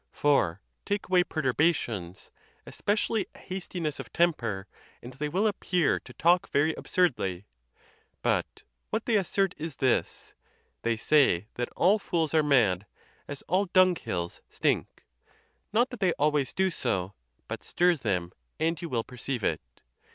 [0.11, 2.31] for, take away per turbations,
[2.65, 4.65] especially a hastiness of temper,
[4.99, 7.45] and they will appear to talk very absurdly.
[8.23, 10.33] But what they assert is this:
[10.81, 12.87] they say that all fools are mad,
[13.27, 15.03] as all dunghills stink;
[15.71, 17.13] not that they always do so,
[17.47, 19.61] but stir them, and you will perceive it.